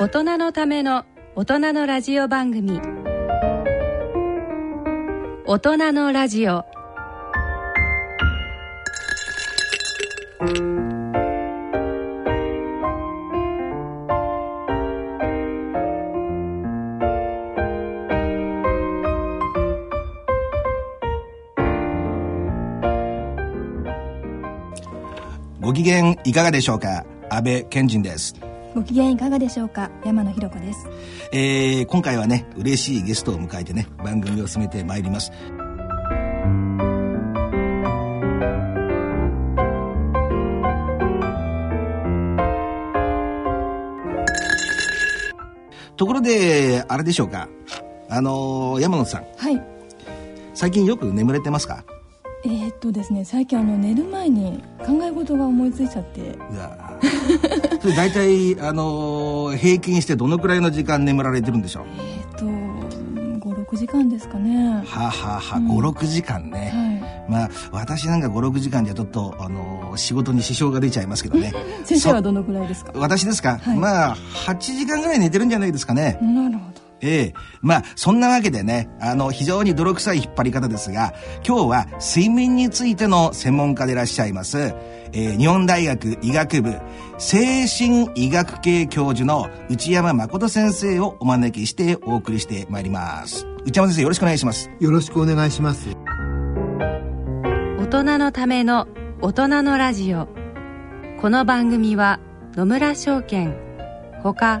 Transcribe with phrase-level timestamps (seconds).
[0.00, 2.80] 大人のための大人のラジオ番組。
[5.44, 6.64] 大人のラジオ。
[25.60, 27.04] ご機嫌いかがでしょうか？
[27.30, 28.47] 安倍賢人です。
[28.74, 29.90] ご機嫌いかがでしょうか？
[30.04, 30.86] 山野ひろ子です。
[31.32, 35.32] えー、今回はね嬉しいゲストを迎えてね番組を進めてまいります。
[45.96, 47.48] ところであれでしょうか？
[48.08, 49.24] あのー山野さん。
[49.36, 49.60] はい。
[50.54, 51.84] 最近よく眠れてますか？
[52.44, 56.38] えー、っとですね最近あの寝る前に考え事が思いついちゃって
[57.78, 61.84] ーそれ大体あのー平均してどのくらいの時間眠られてるんでしょう？
[61.98, 64.82] えー、っと56時間ですかね。
[64.84, 65.68] はあ、はあはあうん。
[65.78, 71.52] 56時間ね、まあ私なんか56時間じゃちょっと、あのー仕事に支障が出ちゃいますけどね。
[71.84, 72.92] 先生はどのくらいですか？
[72.94, 73.76] 私ですか、はい。
[73.76, 76.67] まあ8時間ぐらい寝てるんじゃないですかね、なるほ
[77.00, 77.34] どええ。
[77.60, 81.14] まあそんなわけでねあの非常に泥臭い引っ張り方ですが
[81.46, 84.58] 今日は睡眠についての専門家でいらっしゃいます、
[85.12, 86.74] えー日本大学医学部
[87.18, 93.46] 精神医学系教授の内山誠先生をお招きしてお送りしてまいります。
[93.64, 94.70] 内山先生よろしくお願いします。
[94.80, 95.88] よろしくお願いします。
[97.78, 98.86] 大人のための
[99.20, 100.28] 大人のラジオ。
[101.20, 102.20] この番組は
[102.54, 103.56] 野村証券
[104.22, 104.60] ほか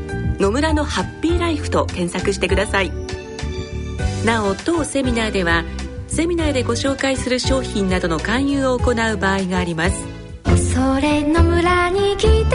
[0.41, 2.91] 野村のハッピーライフ」と検索してください。
[4.25, 5.63] なお当セミナーでは
[6.07, 9.95] セミナーでご紹介する商品などの勧誘を行う場合があります。
[10.73, 12.47] それの村に来てみよ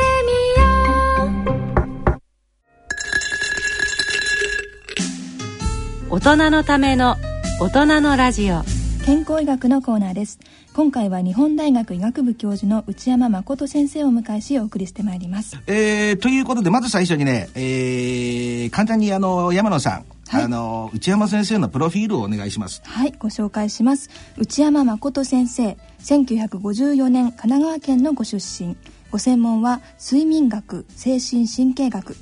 [6.10, 7.16] 大人のための
[7.60, 8.64] 大人のラジオ。
[9.04, 10.40] 健康医学のコーナーです
[10.76, 15.58] 今回は日本大学医学部教授の内山誠先生をお迎えしお送りしてまいります。
[15.66, 20.44] えー、ということでまず最初にね、えー、簡単にあの山野さん、はい。
[20.44, 22.82] あの内山先生のプロフィールをお願いします。
[22.84, 24.10] はいご紹介します。
[24.36, 28.76] 内山誠先生1954年神奈川県のご出身。
[29.10, 32.18] ご専門は睡眠学精神神経学。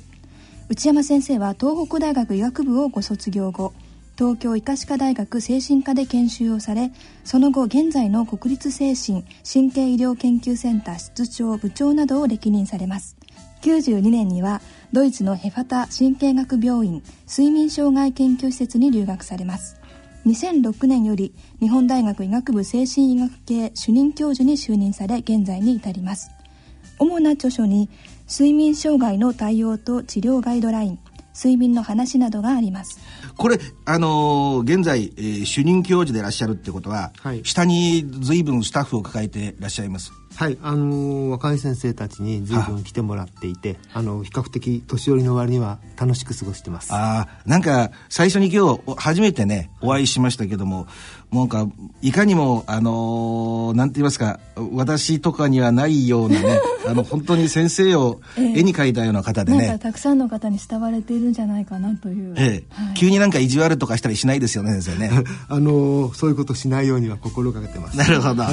[0.69, 3.73] 内山先生は東北大学医学部をご卒業後
[4.17, 6.91] 東京医科歯科大学精神科で研修をされ
[7.25, 13.17] その後現在の国立精神神経医療研究センター室長部長などを歴任されます。
[13.61, 14.61] 92年には
[14.93, 19.79] ドイツのヘファタ神経学病院睡眠障害研究施設に留学されます。
[20.25, 26.31] 2006年より日本大学医学部精神医学系主任教授に就任され現在に至ります。
[26.99, 27.89] 主な著書に
[28.29, 30.99] 睡眠障害の対応と治療ガイドライン
[31.35, 32.99] 睡眠の話などがあります。
[33.37, 37.41] これあのー現在、えー主任教授でいらっしゃるってことは、はい。
[37.43, 46.93] 下に随分スタッフを抱えていらっしゃいますはい、あのー若い先生たちに随分来てもらっていて、あの比較的年寄りの割には楽しく過ごしてます。
[46.93, 50.87] ああなんか最初に今日お初めてねお会いしましたけども
[51.31, 51.67] なんか
[52.01, 54.39] いかにもあのーなんて言いますか
[54.73, 62.75] 私とかにはないようなね あの本当に先生を絵に描いたような方でね、たくさんの方に慕われているんじゃないかなという、ええ。
[62.83, 62.93] はい。
[62.95, 65.11] 急になんか意地悪とかしたりしないですよね先生ね。
[65.49, 67.97] あのーそういうことしないようには心がけてます。
[67.97, 68.43] なるほど。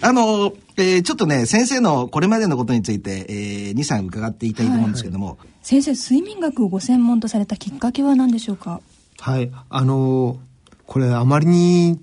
[0.00, 8.80] あの、えーちょっとね、先生のこれまでのことについて、えー、2、3伺っていたいと思うんですけども、先生睡眠学をご専門とされたきっかけは何でしょうか？
[9.18, 10.38] はい、あのー
[10.86, 12.00] これあまりに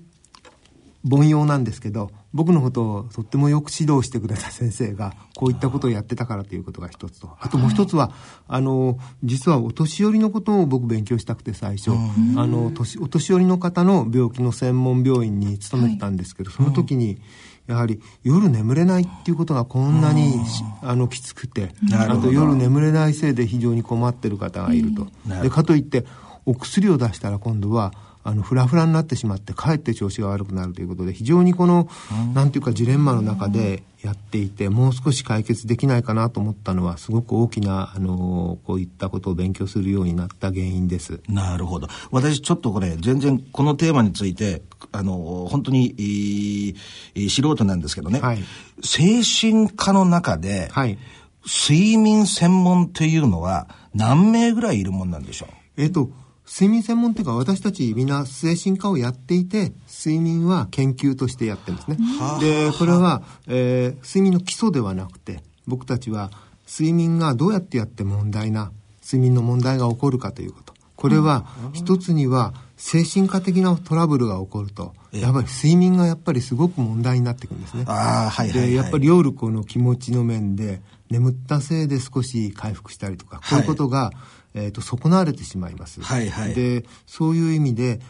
[1.10, 7.30] 凡庸なんですけど、僕のことをとってもよく指導してくれた先生がこういったことをやってたからということが一つと。
[7.40, 8.12] あともう一つは、
[8.46, 11.90] あの実はお年寄りのことを僕勉強したくて最初、
[12.36, 17.18] あの年お年寄りの方の病気の専門病院に勤めてたんですけど、その時に
[17.66, 20.34] やはり夜眠れないっていうことがこんなに
[20.82, 25.08] あのきつくてあと夜眠れないせいで非常に困ってる方がいると。
[25.42, 26.04] でかといって
[26.44, 27.92] お薬を出したら今度は
[28.26, 31.88] あのフラフラになってしまってかえって調子が悪くなるということで非常にこの
[32.34, 41.20] なんていうかジレンマの中でやっていてもう少し解決できないかなと思ったのはすごく大きなあのこういったことを勉強するようになった原因です。
[41.28, 41.86] なるほど。
[42.10, 44.62] 私ちょっとこれ全然このテーマについて
[44.96, 48.38] あの本当に、えー、素人なんですけどね、はい、
[48.82, 50.98] 精神科の中で、はい、
[51.44, 55.82] 睡眠専門っていうのは何名ぐらいいるもんなんでしょう？
[55.82, 56.10] えっ、と
[56.48, 61.98] 睡眠専門っていうか私たちみんな精神科をやっていて睡眠は研究としてやってるんですね。
[62.40, 66.30] でこれは、えー、睡眠の基礎ではなくて僕たちは
[66.68, 68.70] 睡眠がどうやってやって問題な
[69.04, 70.74] 睡眠の問題が起こるかということ。
[70.94, 77.84] これは一つには精神科的なトラブルが起こるとやっぱり睡眠がやっぱりすごく問題になってくるんですね。
[77.86, 84.16] あはいはいはい、でやっぱり夜この気持ちの面で眠ったせいで少し回復したりとかこういうことが、はい
[84.56, 86.02] えーと、損なわれてしまいます。
[86.02, 88.00] はいはい、でそういう意味で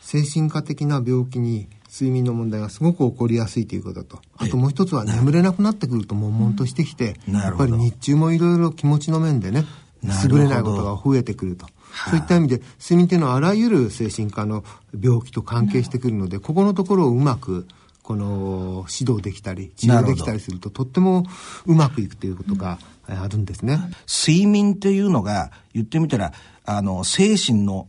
[0.00, 9.64] 精神科的な病気に睡眠の問題がすごく起こりやすいということとあともう一つは眠れなくなってくると悶々としてきて、やっぱり日中もいろいろ気持ちの面でね
[10.02, 11.66] 優れないことが増えてくると。
[12.10, 14.64] そういった意味で睡眠っていうのはあらゆる精神科の
[14.98, 17.66] 病気と関係してくるので、ここのところをうまく
[18.02, 21.24] この指導できたり治療できたりするととっても
[21.66, 23.78] うまくいくということがあるんですね。
[24.08, 26.32] 睡眠っていうのが言ってみたら
[26.64, 27.88] あの精神の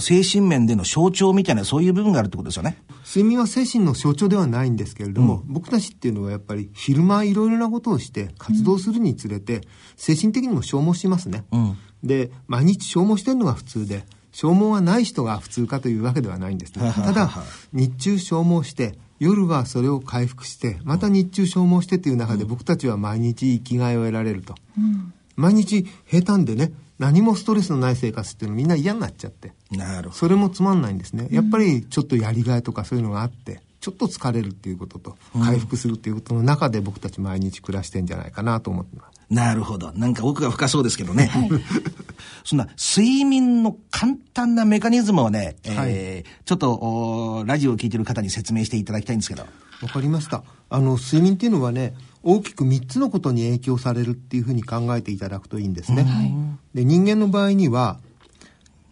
[0.00, 2.76] 精神面での象徴みたいなそういう部分があるってことですよね。
[3.06, 9.60] 睡眠は精神の象徴ではないんですけれども、うん、僕たちっていうのはやっぱり昼間いろいろなことをして活動するにつれて、
[9.96, 11.44] 精神的にも消耗しますね。
[11.52, 16.92] うん、で毎日消耗してるのが普通で消耗がない人が普通かというわけではないんですね。
[16.94, 17.30] ただ
[17.72, 29.52] 日中消耗して夜はそれを回復してまた日中消耗してという中で僕たちは毎日生きがいを得られると、うん、毎日平坦でね何もストレスのない生活っていうのみんな嫌になっちゃって。
[29.70, 31.28] なるそれもつまんないんですね。
[31.30, 39.13] やっぱりちょっとやりがいとかそういうのがあってちょっと疲れるっていうことと回復するっていうことの中で僕たち毎日暮らしてんじゃないかなと思ってます。
[39.30, 39.92] なるほど。
[39.92, 41.26] なんか奥が深そうですけどね。
[41.26, 41.50] はい、
[42.44, 49.46] そんな睡眠の簡単なメカニズムをね、えー、はい、ちょっとラジオを聞いてる方に説明していただきたいんですけど。
[49.82, 50.44] わかりました。
[50.70, 56.04] あの、睡眠っていうのはね、大きく3つのことに影響されるっていうふうに考えていただくといいんですね。
[56.04, 56.34] はい、
[56.74, 58.00] で人間の場合には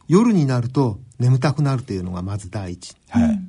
[0.07, 2.95] 夜になると眠たくなるというのがまず第一。
[3.09, 3.41] はい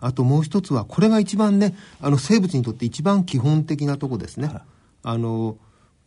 [0.00, 4.48] あともう一つは、これが一番ね、あの生物にとって一番基本的なとこですね。
[5.02, 5.56] あの、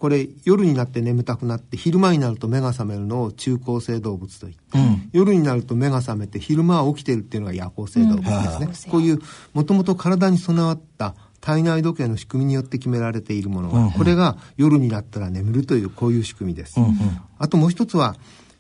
[0.02, 9.20] これ夜になって眠たくなって昼間になると目が覚めるのを中高性動物と言って、うん、夜になると目が覚めて昼間は起きてるっていうのが夜行性動物ですね、うん、こういう
[9.54, 16.94] もともと体に備わった体内時計の仕組みによって決められているものが、うんうん、これが夜になったら眠るというこういう仕組みです、うんうん、
[17.38, 18.16] あともう一つは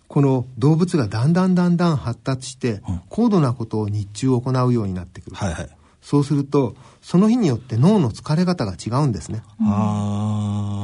[0.08, 5.70] この動物がだんだんだんだん発達して、高度なことを日中行うようになってくる、はいはい、
[6.02, 9.42] そうするとその日によって脳の疲れ方が違うんですね、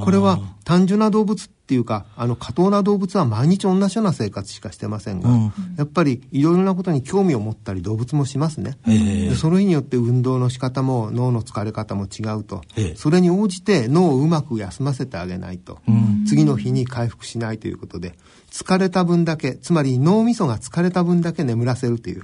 [0.08, 8.78] これは単純な動物っていうかあの過当な動物は毎日同じような生活しかしてませんが、うん、やっぱりいろいろなことに興味を持ったり動物もしますね。
[8.86, 12.62] でその日によって運動の仕方も脳の疲れ方も違うと。
[12.96, 15.80] それに応じて脳をうまく休ませてあげないと、
[16.26, 18.16] 次の日に回復しないということで
[18.50, 22.22] 疲れた分だけつまり脳みそが疲れた分だけ眠らせるという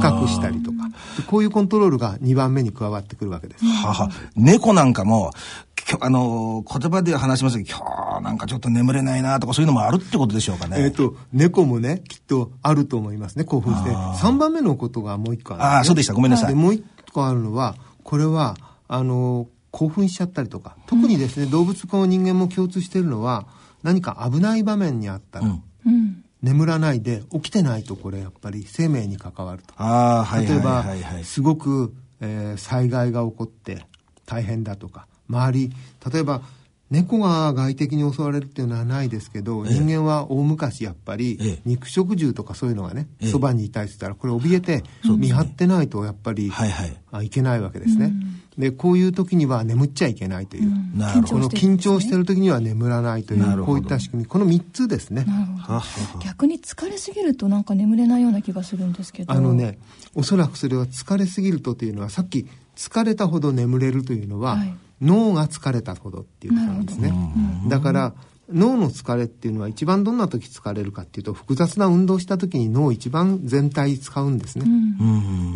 [0.00, 0.76] 深くしたりとか。
[1.28, 3.64] こういうコントロールが2番目に加わってくるわけです。
[3.64, 4.10] はは。
[4.36, 5.32] 猫なんかも
[6.00, 10.76] あの言葉では話しますけど今日なんかちょっと眠れないなとかそういうのもあるってことでしょうかね。
[10.80, 13.90] えっ、と猫もねきっとあると思いますね興奮して。
[13.90, 16.14] 3番目のことがもう一個ある、ああそうでした。
[16.14, 16.54] ごめんなさい。
[16.54, 18.56] もう一個あるのはこれは
[18.88, 20.76] あの興奮しちゃったりとか。
[20.86, 23.46] 特にですね、うん、動物と人間も共通しているのは
[23.82, 29.74] 何か危ない場面にあったら、うん、眠らないで起きてないとこれやっぱり生命に関わると。
[29.76, 30.46] あはい。
[30.46, 30.84] 例えば、
[31.24, 33.84] すごく、えー、災害が起こって
[34.26, 35.72] 大変だとか周り
[36.12, 36.42] 例えば
[36.92, 44.84] 猫が外敵に襲われるっていうのはないですけど、人間は大昔やっぱり、肉食獣とかそういうのがね、そばにいたりしたら、これ怯えて、
[45.16, 48.12] 見張ってないとやっぱり、はいはい、あいけないわけですね。
[48.58, 50.70] で、こういう時には眠っちゃいけないという。
[50.94, 51.28] なるほど。
[51.28, 54.28] この緊張してる時には眠らないという、こういった仕組み。
[54.28, 55.24] この3つですね。
[56.22, 59.32] 逆に疲れすぎるとなんか眠れないような気がするんですけど。
[59.32, 59.78] あのね、
[60.14, 62.46] おそらくそれは疲れすぎるとというのは、さっき
[62.76, 67.12] 疲れたほど眠れるというのは、はい脳が疲れたほどっていうことなんですね。
[67.68, 68.14] だから
[68.50, 74.66] 脳の疲れっていうのは一番どんな時疲れるかっていうと複雑な運動した時に脳一番全体使うんですね。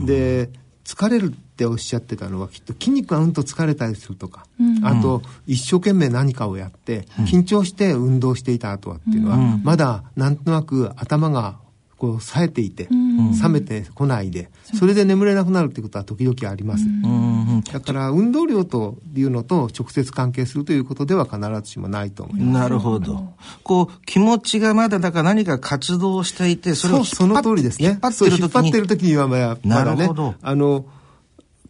[0.04, 0.50] で
[0.84, 4.46] 疲れるっておっしゃってたのはきっと筋肉がうんと疲れたりするとか、
[4.84, 11.58] あと一生懸命何かをやって緊張して運動していた後はっていうのは、まだなんとなく頭が
[11.98, 12.88] こう冴えていて、
[13.42, 16.84] 冷めてこないで、それで眠れなくなるっていうことは時々あります。
[17.72, 22.60] だから運動量というのと直接関係するということでは必ずしもないと思います。
[22.60, 23.32] なるほど。
[23.62, 27.88] こう気持ちがまだだから何か活動していて、それをその通りですね。
[27.88, 28.42] 引っ張ってる時に。
[28.42, 30.10] 引っ張ってる時にはまだ、まだね、
[30.42, 30.84] あの、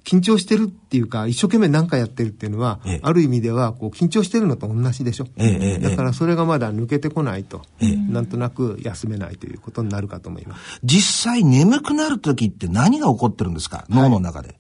[0.06, 5.26] 緊張してるっていうか、一生懸命何かやってるっていうのは、ええ、ある意味では、こう、緊張してるのと同じでしょ。
[5.36, 7.62] え、だからそれがまだ抜けてこないと、
[8.08, 10.80] なんとなく休めないということになるかと思います。
[10.84, 13.84] 実際眠くなる時って何が起こってるんですか？
[13.90, 14.48] 脳の中で。
[14.48, 14.58] はい、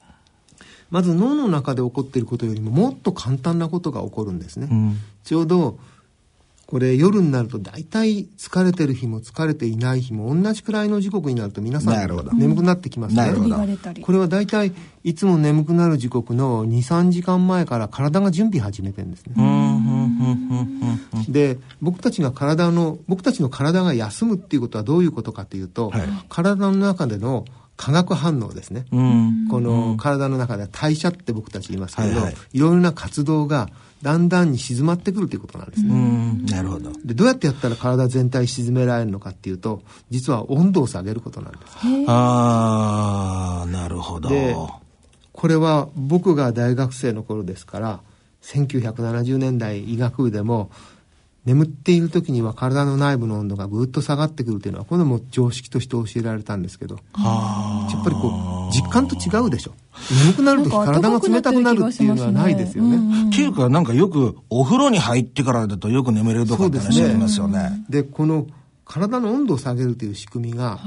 [0.90, 4.66] まず脳の中で起こっていることよりももっと簡単なことが起こるんですね。
[4.68, 5.78] うん、ちょうど
[6.66, 13.32] これ夜になると大体疲れてる日も疲れていない日も同じくらいの時刻になると皆さん眠くなってきますね。
[14.02, 14.72] これは大体
[15.04, 19.34] いつも眠くなる時刻の2、3時間前から体が準備始めてるんですね。
[21.28, 27.44] で、僕たちが体の、僕たちの体が休むっていうことはどういうことかというと、はい、体の中での
[27.76, 28.86] 化学反応ですね。
[29.50, 33.68] この体の中で代謝って僕たち言いますけど、はいはい、いろいろな活動が
[34.02, 36.38] だんだんに静まってくるということなんですね。
[36.50, 36.92] なるほど。
[37.04, 41.76] で、どうやってやったら体全体沈められるのかっていうと、実は温度を下げることなんです。
[42.06, 44.28] ああ、なるほど。
[44.28, 44.54] で、
[45.32, 48.00] これは僕が大学生の頃ですから、
[48.42, 50.70] 1970年代医学部でも、
[51.46, 57.00] 眠っている時には体の内部の温度がぐっと下がってくるというのはこれも常識として教えられたんですけどや
[58.00, 59.72] っぱりこう実感と違うでしょ
[60.10, 63.28] 眠くなると体が冷たくなるっていうのはないですよね。
[63.28, 67.84] っていうかなんかよくお風呂に入ってからだとよく眠れるとかって話ありますよね。
[67.88, 68.46] で、ね、この
[68.84, 70.78] 体の温度を下げるという仕組みが、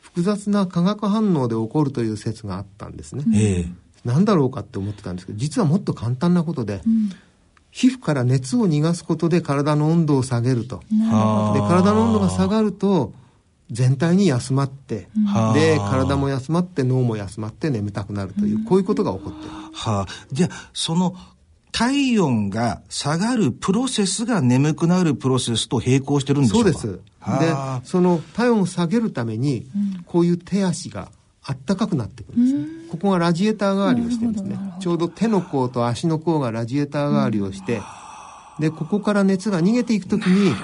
[0.00, 3.24] 複雑な化学反応で起こるという説があったんですね。
[3.34, 3.72] ええ、
[4.04, 7.10] 何だろうかって思ってたんですけど実はもっと簡単なことで、うん
[7.70, 10.82] 皮膚から熱を逃がすことで体の温度を下げると。
[10.90, 10.96] で、
[11.68, 13.12] 体の温度が下がると、
[13.70, 15.08] 全体に休まって、
[15.54, 19.50] で、体も休まって脳も休まって眠たくなるという、こういうことが起こってる。
[19.72, 21.14] はあ、じゃあ、その、
[21.72, 26.72] 体温が下がるプロセスが眠くなるプロセスと並行してるんでしょうか？
[26.72, 27.00] そうです。
[27.40, 29.66] で、その体温を下げるために、
[30.04, 31.12] こういう手足が
[31.44, 34.58] あったかくなってくるんですここがラジエーター代わりをしてるんですね。
[34.80, 37.80] ちょうど手の甲と足の甲がラジエーター代わりをして、
[38.60, 40.54] でここから熱が逃げていく時に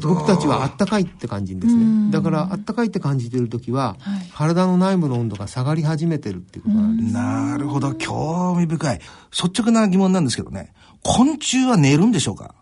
[0.00, 2.10] 僕たちはあったかいって感じですね。
[2.10, 7.12] だからあったかいって感じてる時は、はい、体の内部の温度が下がり始めてるっていうことなんです。
[7.12, 7.94] なるほど。
[7.94, 9.00] 興味深い。
[9.30, 10.72] 率直な疑問なんですけどね。
[11.02, 12.54] 昆虫は寝るんでしょうか？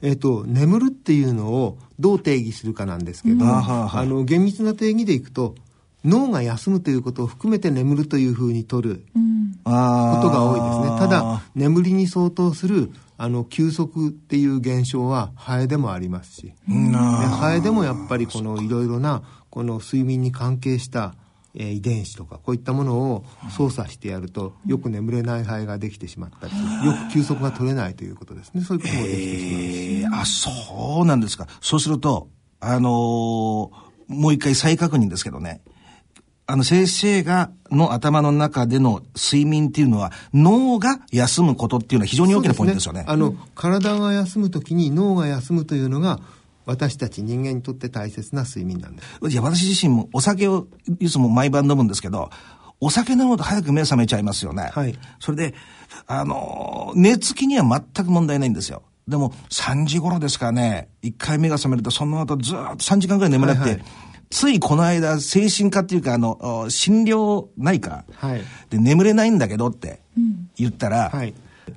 [0.00, 5.56] えっ、ー、と眠るっていうのをどう定義するかなんですけど、あの厳密な定義でいくと
[6.04, 9.04] 脳が休むということを含めて眠るというふうに取る
[9.64, 9.70] こと
[10.30, 10.98] が多いですね。
[11.00, 21.14] ただ、眠りに相当するあの休息っていう現象はハエでもありますし、ハエでもやっぱりこのいろいろなこの睡眠に関係した
[21.54, 28.62] えー、遺伝子とかこういったものを操作してやるとよく眠れない肺ができてしまったりよく休息が取れないということですね。
[28.62, 31.46] そういうこともできてしまう、えー、あそうなんですか。
[31.60, 32.28] そうすると
[32.60, 32.90] あのー、
[34.08, 35.62] もう一回再確認ですけどね
[36.50, 43.00] あの、先生が、の頭の中での睡眠っていうのは、脳が休むことっていうのは非常に大きなポイントですよね。
[43.00, 46.20] ねあの、体が休むときに脳が休むというのが、
[46.64, 49.28] 私たち人間にとって大切な睡眠なんです。
[49.28, 50.66] いや、私自身もお酒を
[51.00, 52.30] いつも毎晩飲むんですけど、
[52.80, 54.70] お酒飲むと早く目覚めちゃいますよね。
[54.72, 54.98] はい。
[55.20, 55.54] それで、
[56.06, 57.64] あの、寝つきには
[57.94, 58.84] 全く問題ないんですよ。
[59.06, 63.84] でも、3時頃ですかね、1回目が覚めると、その後ずっと3時間ぐらい眠れて、はいはい
[64.30, 68.04] ついこの間、精神科っていうか、あの、診療内科
[68.70, 70.00] で眠れないんだけどって
[70.56, 71.34] 言ったら、はい、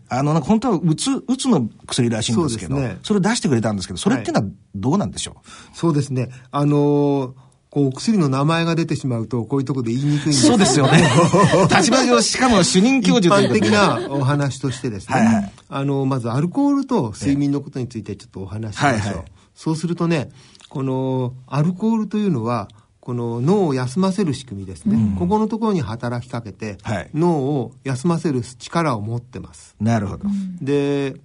[0.09, 6.29] あの、本当はうつ、うつの薬らしいんですけど、そ、ね,、れを出してくれたんですけど、それっていうのはどうなんでしょう、はい、そうですね。
[6.51, 7.35] あの
[7.69, 10.45] こう、お薬の名前が出てしまうと、こういうところで言いにくいんです。
[10.45, 11.09] そうですよね。
[11.71, 15.51] 立場上、しかも主任教授という一般的なお話としてですね、はいはい。
[15.69, 18.99] あの、まずアルコールと睡眠のことについてちょっとお話ししましょう。
[18.99, 19.25] はいはい。
[19.55, 20.31] そうするとね、
[20.71, 22.69] このアルコールというのは、
[23.01, 25.17] この脳を休ませる仕組みですね。
[25.19, 29.75] ここのところに働きかけて、はい脳を休ませる力を持ってます。
[29.81, 30.29] なるほど。
[30.61, 31.17] で、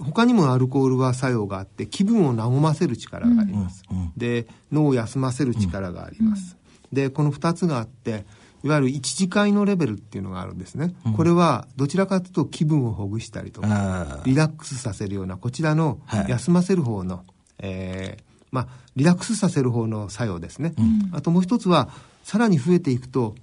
[0.00, 3.82] 他にもアルコールは作用があって、気分を和ませる力があります。
[4.16, 6.56] で、脳を休ませる力があります。
[6.90, 8.24] で、この2つがあって、
[8.62, 10.94] いわゆる一次会のレベルっていうのがあるんですね。
[11.18, 17.24] これはどちらかというと気分をほぐしたりとか、あリラックスさせるような、こちらのはい休ませる方の、
[17.58, 20.74] えーまあ、リラックスさせる方の作用ですね。
[21.12, 21.88] あともう一つは、
[22.22, 23.34] さらに増えていくと、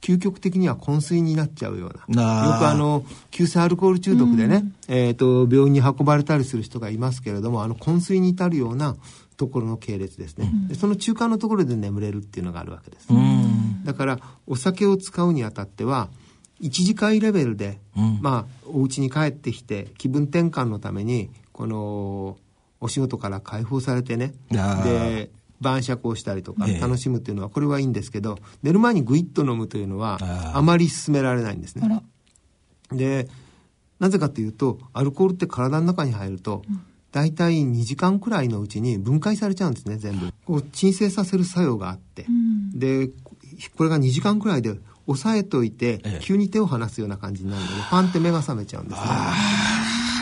[0.00, 2.52] 究極的には昏睡になっちゃうような。
[2.52, 8.94] よくあの、急性アルコール中毒でね、えっ、と、病院に運ばれたりする人がいますけれども、あの、昏睡に至るような
[9.36, 10.52] ところの系列ですね。
[10.68, 13.08] でその中間のところで眠れるっていうのがあるわけです。
[13.84, 16.08] だから、お酒を使うにあたっては、
[16.60, 17.80] 一次会レベルで、
[18.20, 22.38] まあ、お家に帰ってきて、気分転換のために、この、
[22.86, 26.80] お仕事から解放されてね、で、晩酌をしたりとかええ。
[26.80, 30.18] 楽しむっていうのはこれはいいんですけど、寝る前にグイッと飲むというのは
[30.54, 32.02] あまり勧められないんですね。
[32.92, 33.28] で
[33.98, 36.62] なぜかというとアルコールって体の中に入ると、
[37.10, 40.32] 大体2時間くらいのうちに分解されちゃうんですね全部。
[40.44, 42.26] こう鎮静させる作用があって、
[42.74, 43.08] で
[43.76, 46.18] これが2時間くらいで抑えといて、ええ。
[46.22, 49.06] 急に手を離すような感じになるのでパンって目が覚めちゃうんですね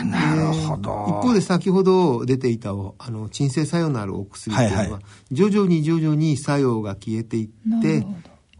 [0.03, 0.91] なるほ一ど。
[0.93, 5.01] 方で先ほど出ていたおあの鎮静作用のあるお薬っていうのは、はいはい。
[5.31, 8.05] 徐々に徐々に作用が消えていって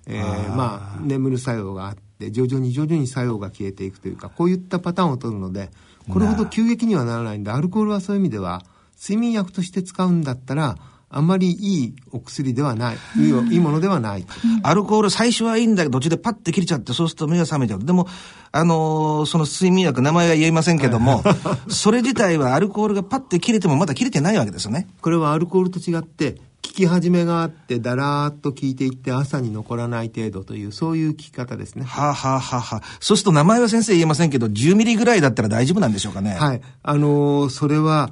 [0.07, 5.71] えーまあ眠る作用があって徐々に徐々に作用が消えていくというかこういったパターンを取るので
[6.11, 6.45] これほど。
[6.45, 8.63] 急激にはならないんでアルコールはそういう意味では
[9.01, 10.77] 睡眠薬として使うんだったら
[11.15, 14.33] あんまりいいお薬ではないいいおいいものではないと。
[14.63, 17.79] アルコール最初はいいんだけど、途中でパッて切れちゃって、そうすると目が覚めちゃう。
[17.79, 18.07] でも、
[18.51, 21.23] あのーその睡眠薬、名前は言えませんけども、
[21.69, 24.87] それ自体はアルコールがパッて切れてもまだ切れてないわけですよね。
[25.01, 31.85] これはアルコールと違って効き始めがあってだらーっと効いていって朝に残らない程度というそういう効き方ですね。
[31.85, 36.35] はあ、はあはあはあ、そうすると名前は先生言えませんけど、10ミリぐらいだったら大丈夫なんでしょうかね。
[36.37, 36.61] はい。
[36.83, 38.11] あのーそれは、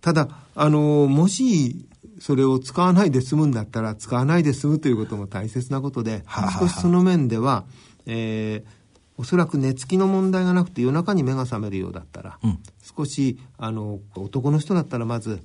[0.00, 1.86] ただ、あのーもし、
[2.22, 6.22] それを使わないで済むんだったら、使わないで済むということも大切なことで、
[6.60, 7.64] 少しその面では、
[8.06, 8.82] えー
[9.18, 12.58] おそらく寝つきの問題がなくて夜中に目が覚めるようだったら、うん。
[12.82, 15.42] 少し、あの、男の人だったらまず、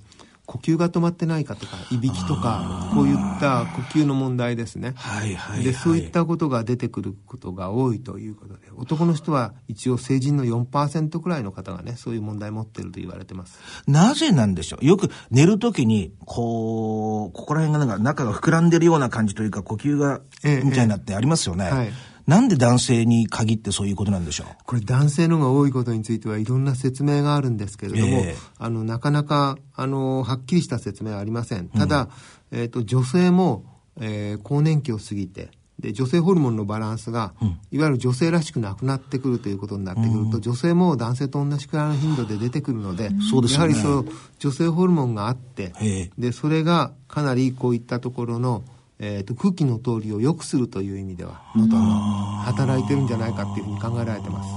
[0.48, 4.94] 呼吸が止まってないかとか、いびきとか、こういった呼吸の問題ですね。
[4.96, 13.60] はいはいはいで、そういったことが出てくることが多いということで、男の人は一応成人の4%くらいの方がね、そういう問題持ってると言われてます。
[13.88, 14.86] なぜなんでしょう？
[14.86, 21.66] よく寝るときに、こう、ここら辺がなんか中が膨らんでるような感じというか、呼吸が、ええみたいになってありますよね。
[21.70, 21.92] はい
[22.28, 24.48] なんで男性に限ってそういうことなんでしょう？
[24.66, 28.36] これ男性のが多いことについてはいろんな説明があるんですけれども、ええ。
[28.60, 31.70] あの、なかなか、あの、はっきりした説明はありません。
[31.70, 32.10] ただ、
[32.52, 33.64] えっ、と、女性も、
[34.00, 37.34] えー更年期を過ぎて、で、女性ホルモンのバランスが、
[37.72, 43.74] いわゆる女性らしくなくなってくるということになってくると、女性も男性と同じくらいの頻度で出てくるので、そうですよね。
[43.78, 48.64] やはりそう、女性ホルモンがあってええ、で、それがかなりこういったところの、
[49.00, 54.50] えー、と空気の通りを良くするという意味では喉の働いてるんじゃないかっていうふうに考えられてます。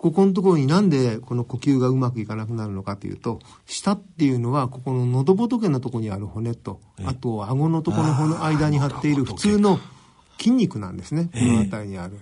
[0.00, 9.78] ここのところになんでこの呼吸がうまくいかなくなるのかというと、舌っていうのはここの喉仏のところにある骨と、あと顎のところの骨の間に張っている普通の
[10.38, 12.18] 筋肉なんですね、この辺りにある。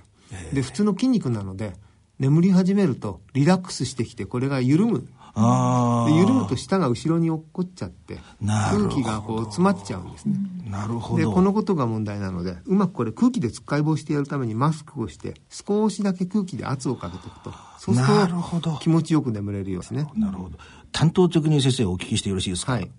[0.52, 1.76] で、普通の筋肉なので、
[2.18, 5.08] 眠り始めるとリラックスしてきてこれが緩む。
[5.34, 10.34] あで緩むと舌が後ろに落っこっちゃって、空気がこう詰まっちゃうんですね。
[10.68, 11.32] あ、なるほで、ど。
[11.32, 17.52] このことが問題なので、うまくこれ空気でつっかい棒してやるためにマスクをして、少しだけ空気で圧をかけておくと。
[17.78, 20.08] そうすなると気持ちよく眠れるようですね。
[20.16, 20.58] なるほど。
[20.92, 22.72] 担当的に先生お聞きしてよろしいですか？
[22.72, 22.90] はい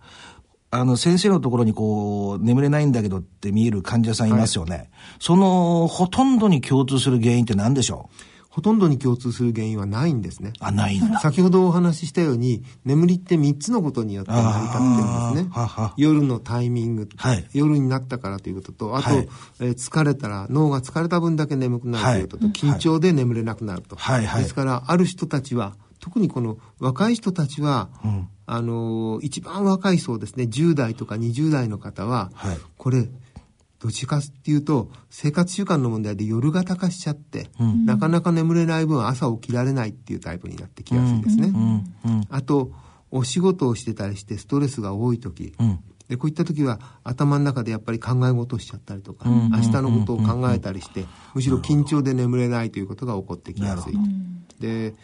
[0.72, 4.92] あの、先生のところにこう、眠れないんだけどって見える患者さんいますよね。
[5.20, 8.38] その、ほとんどに共通する原因って何でしょう？
[8.60, 10.52] ほとんどに共通する原因はないんですね。
[10.60, 11.19] あ、ないんだ。
[11.22, 15.50] 先ほどお話ししたように、眠りって3つのことによって成り立ってるんですね。
[15.50, 15.93] はは。
[15.95, 17.48] 夜のタイミング、はい。
[17.54, 19.30] 夜になったからということと、あと、はい。
[19.62, 22.54] えー疲れたら、脳が疲れた分だけ眠くなるということと、はい。
[22.54, 23.95] 緊張で眠れなくなると。
[23.95, 24.26] はい。
[24.26, 24.41] はい。
[24.43, 27.88] ですから、ある人たちは、特にこの若い人たちは、
[28.45, 32.58] あのー一番若い層ですね、10代とか20代の方は、はい。
[32.78, 33.08] これ、
[33.80, 37.50] どっちかっていうと、生活習慣の問題で夜型化しちゃって、
[37.86, 41.54] なかなか眠れない分朝起きられないっていうタイプになってきやすいですね。
[42.30, 42.72] あと、
[43.12, 45.80] お仕事をしてたりしてストレスが多い時、うん。
[46.10, 54.00] でこういった時は頭の中でやっぱり考え事をしちゃったりとか、明日のことを考えたりして、むしろ緊張で眠れないということが起こってきやすいと。
[54.60, 54.96] で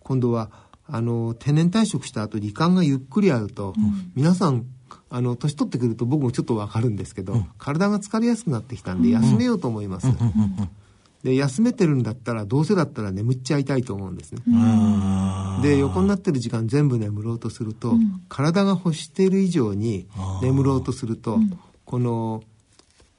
[0.00, 0.50] 今度は
[0.86, 3.74] あの定年退職した後時間がゆっくりあると、
[4.14, 4.64] 皆さん
[5.08, 10.08] あの年取ってくると僕もちょっとわかるんですけど、体が疲れやすくなってきたんで休めようと思います。
[11.22, 14.42] で休めてるんだったらどうせだったら眠っちゃいたいと思うんですね。
[15.62, 17.94] で横になってる時間全部眠ろうとすると、
[18.28, 20.06] 体が欲している以上に
[20.42, 21.38] 眠ろうとすると、
[21.84, 22.42] この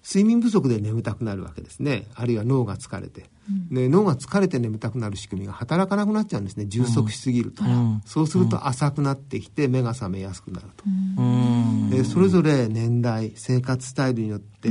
[0.07, 2.07] 睡眠不足で眠たくなるわけですね。
[2.15, 3.25] あるいは脳が疲れて、
[3.69, 6.65] で脳が疲れて眠たくなる仕組みが働かなくなっちゃうんですね。
[6.65, 7.63] 充足しすぎると、
[8.05, 10.85] そうすると浅くなってきて目が覚めやすくなると、
[11.93, 14.69] でそれぞれ年代生活スタイルによって、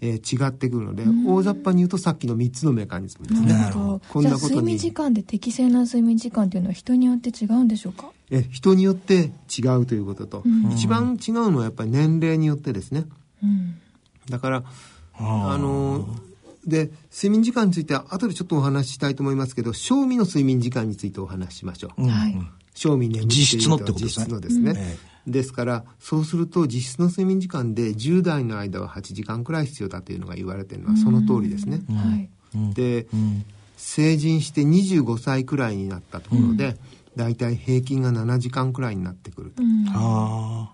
[0.00, 3.52] えー違ってくるので、大雑把に言うとさっきの3つのメカニズムですね。
[3.52, 4.00] なるほど。
[4.08, 4.56] こんじゃあなことに。
[4.56, 8.10] 睡眠時間で適正な睡眠時間っていうのは人によって違うんでしょうか？
[8.32, 10.72] え人によって違うということと、ん。
[10.72, 13.04] 一番違うのはやっぱり年齢によってですね。
[13.44, 13.76] うん
[14.28, 14.64] だから、
[15.18, 16.06] あの
[16.66, 22.08] で睡眠時間については後でちょっとお話ししたいと思いますけど正味の睡眠時間についてお話ししましょう。
[22.08, 22.36] はい。
[22.74, 24.26] 正味眠実質のってことですね。
[24.26, 31.82] 実質のですね、えですからそうすると実質の睡眠時間で10代の間は8時間くらい必要だというのが言われているのはその通りですね。
[31.90, 32.74] はい。
[32.74, 33.06] で、
[33.76, 36.76] 成人して25歳くらいになったところで、
[37.16, 39.86] だいたい平均が7時間くらいになってくると、うん。
[39.88, 40.72] あ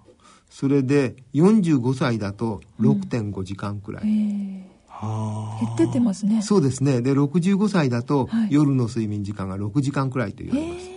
[0.58, 4.06] それで45歳だと6.5時間くらい、え。
[4.08, 5.56] ーあ。
[5.60, 6.42] 減ってってますね。
[6.42, 7.00] そうですね。
[7.00, 8.48] で65歳だとはい。
[8.50, 10.88] 夜の睡眠時間が6時間くらいと言われます、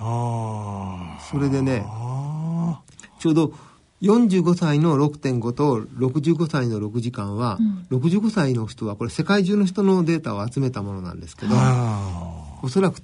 [0.00, 1.18] あ。
[1.30, 2.80] それでねあ。
[3.20, 3.52] ちょうど
[4.02, 7.60] 45歳の6.5と65歳の6時間は、
[7.92, 12.58] 65歳の人はこれ世界中の人のデータを集めたものなんですけど、あ。
[12.64, 13.00] おそらく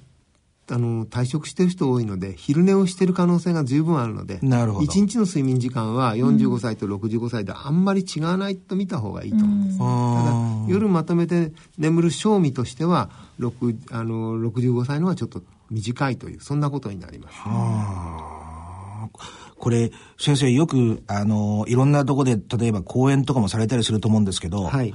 [0.69, 4.85] あの退職してる人多いので昼寝をしてる可能性が十分あるのでなるほど。
[4.85, 17.37] 1日の睡眠時間は45歳と65歳であんまり違わないと見た方がいいと思うんです、ただあ夜まとめて眠る賞味としては6あの65歳のはちょっと短いというそんなことになります、
[19.57, 24.93] これ先生よくあのいろんなとこで例えば講演とかもされたりすると思うんですけど、はい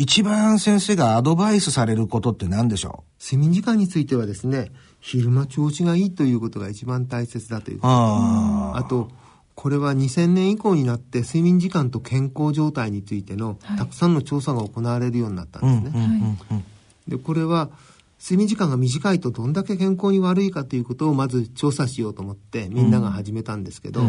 [0.00, 7.92] 一番先生がアドバイスされることって何でしょ睡眠時間についてはですね昼間調子がいいということが一番大切だといううこと。
[7.92, 8.84] ああ。
[8.84, 9.10] と
[9.54, 16.38] これは2000年以降になって睡眠時間と健康状態についてのたくさんの調査が行われるようになったんですね。
[17.06, 17.68] でこれは
[18.18, 24.00] 睡眠時間が短いとどんだけ健康に悪いかということをまず調査しようと思ってみんなが始めたんですけど、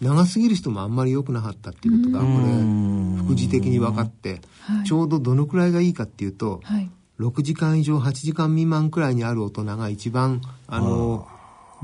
[0.00, 4.86] 長すぎる人もあんまり良くなかったっていうことがこれ副次的に分かってはい。
[4.86, 6.90] ちょうどどのくらいがいいかっていうとはい。
[7.18, 11.28] 6時間以上8時間未満くらいにある大人が一番あの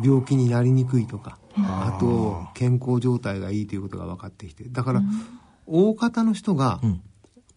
[0.03, 5.03] 病気になりにくいとかあと健康状態がいいということが分かってきてだから
[5.67, 6.81] 大方の人が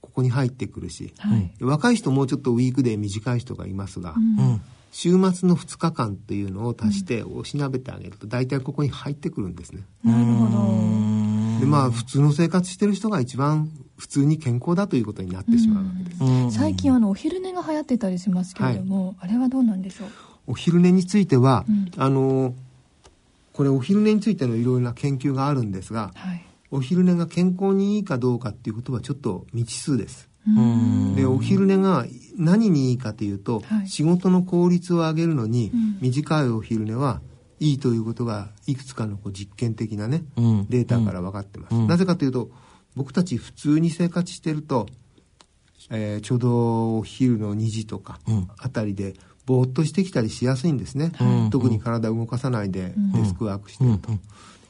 [0.02, 1.54] ここに入ってくるし、はい。
[1.62, 9.84] 若い人もうちょっとウィークデー短い人がいますが、うん週末の2日間っていうのを足しておしなべてあげると大体ここに入ってくるんですね。
[10.04, 11.60] なるほど。
[11.60, 16.58] でまあ普通の生活してる人が一番普通に健康だということになってしまうわけです。
[16.58, 20.10] 最近あのお昼寝が流行ってたりしますけれども、あれはどうなんでしょう？
[20.48, 21.92] お昼寝については、うん。
[21.98, 22.56] あの
[23.54, 26.46] これお昼寝についてのいろいろな研究があるんですがはい。
[26.72, 30.29] お昼寝が健康にいいかどうかっていうことはちょっと未知数です。
[30.58, 31.16] うん。
[31.16, 32.06] でお昼寝が
[32.38, 33.88] 何にいいかというと、はい。
[33.88, 35.98] 仕事の効率を上げるのに、うん。
[36.02, 37.22] 短いお昼寝は
[37.60, 40.66] いいということがいくつかのこう実験的なね、うん。
[40.70, 41.88] データから分かってます、うん。
[41.88, 42.50] なぜかというと
[42.96, 44.88] 僕たち普通に生活してると、
[45.90, 48.48] えーちょうどお昼の2時とかうん。
[48.58, 51.50] あたりでぼーっとしてきたりしやすいんですね、うん。
[51.50, 54.20] 特に体を動かさないでデスクワークしてると、うん。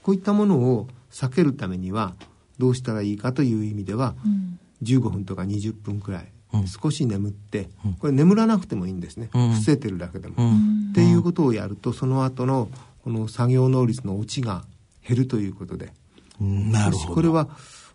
[0.01, 2.15] こういったものを避けるためには
[2.57, 6.67] どうしたらいいかという意味では、うん15分とか20分くらい、うん。
[6.67, 9.49] 少し眠って、これ眠らなくてもいいんですね、うん。
[9.51, 10.89] 伏せてるだけでも、うん。
[10.91, 12.69] っていうことをやるとその後の
[13.03, 14.63] この作業能率の落ちが
[15.07, 15.91] 減るということで。
[16.39, 17.15] なるほど。
[17.15, 17.49] これは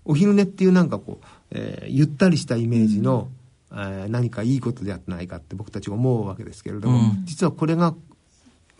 [0.04, 3.28] お昼寝っていうなんかこう、えーゆったりしたイメージの、
[3.72, 7.24] えー何かいいことではないかって僕たち思うわけですけれども、うん。
[7.24, 7.94] 実はこれが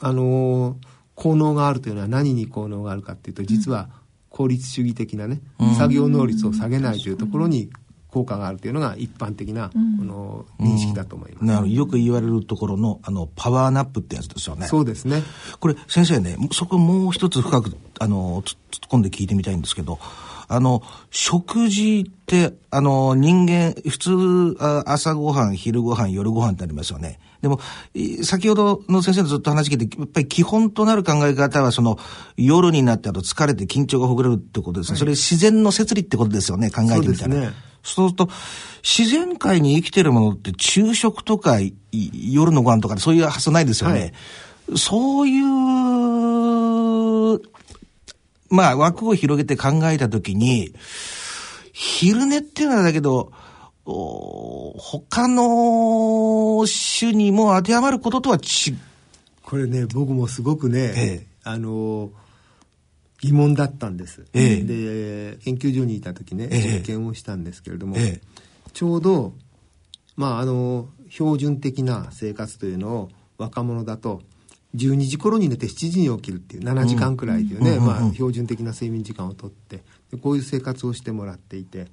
[0.01, 0.77] あのー
[1.15, 3.89] 効能があるというのは何に効能があるかっていうと実は
[4.31, 5.41] 効率主義的なね、
[5.79, 7.71] 作業能率を下げないというところに
[8.15, 11.45] 効果があるというのが一般的なこの認識だと思います。
[11.45, 15.25] なるほどよく言われるところのあのパワーナップってやつですよねそうですね。
[15.59, 19.99] これ先生ねそこもう一つ深くあのつ突っ込んで聞いてみたいんですけど
[20.49, 27.19] あの、食事って、あの、人間、普通、あ朝ごはん、昼ごはん、夜ごはんってありますよね。
[27.41, 27.61] でも、
[27.95, 31.99] い先ほどの先生のずっと話聞いて、やっぱり基本となる考え方は、その、
[32.37, 34.99] 夜になってあと疲れて緊張がほぐれるってことですね。
[34.99, 37.35] それ自然の摂理ってことですよね、考えてみたら。
[37.35, 38.29] そうですねそうすると、
[38.83, 41.75] 自然界に生きてるものって昼食とかい
[42.33, 44.15] 夜のご飯とかそういう発想ないですよね。
[44.77, 45.45] そういう、
[48.49, 50.75] まあ枠を広げて考えたときに、
[51.73, 53.33] 昼寝っていうのはだけど、
[53.87, 58.75] お他の種にも当てはまることとは違
[59.43, 62.11] これね僕もすごくね、ええあの
[63.25, 64.63] 疑問だったんです、ええ。
[64.63, 66.79] で研究所にいた時ね、ええ。
[66.81, 68.27] 実験をしたんですけれども、ええ。
[68.75, 69.33] ちょうど
[70.15, 73.09] まああの標準的な生活というのを
[73.39, 74.21] 若者だと
[74.75, 81.87] 12時頃に寝て7時に起きるっていう7時間くらいというね、まあ、標準的な睡眠時間をとってでこういう生活をしてもらっていて